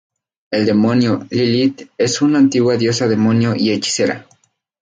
[0.49, 4.25] El demonio Lilith es una antigua diosa demonio y hechicera.